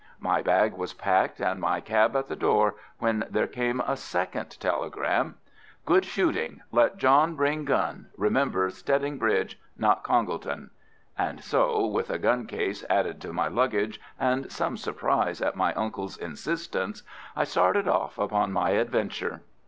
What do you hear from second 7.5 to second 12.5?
gun. Remember Stedding Bridge, not Congleton." And so, with a gun